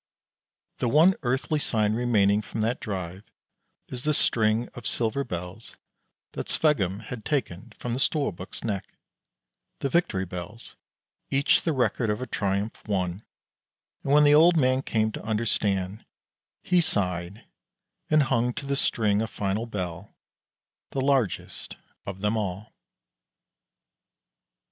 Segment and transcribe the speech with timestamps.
[0.79, 3.21] The one earthly sign remaining from that drive
[3.89, 5.77] is the string of silver bells
[6.31, 8.97] that Sveggum had taken from the Storbuk's neck
[9.77, 10.75] the victory bells,
[11.29, 13.23] each the record of a triumph won;
[14.01, 16.03] and when the old man came to understand,
[16.63, 17.45] he sighed,
[18.09, 20.15] and hung to the string a final bell,
[20.89, 21.77] the largest
[22.07, 22.73] of them all.